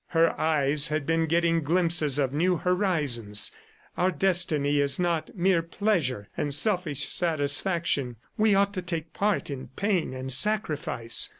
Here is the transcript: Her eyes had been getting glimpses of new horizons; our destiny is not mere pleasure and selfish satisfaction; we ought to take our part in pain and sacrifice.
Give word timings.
Her 0.07 0.31
eyes 0.41 0.87
had 0.87 1.05
been 1.05 1.27
getting 1.27 1.61
glimpses 1.61 2.17
of 2.17 2.33
new 2.33 2.57
horizons; 2.57 3.51
our 3.95 4.09
destiny 4.09 4.79
is 4.79 4.97
not 4.97 5.35
mere 5.37 5.61
pleasure 5.61 6.27
and 6.35 6.55
selfish 6.55 7.07
satisfaction; 7.07 8.15
we 8.35 8.55
ought 8.55 8.73
to 8.73 8.81
take 8.81 9.09
our 9.09 9.11
part 9.35 9.51
in 9.51 9.67
pain 9.67 10.11
and 10.15 10.33
sacrifice. 10.33 11.29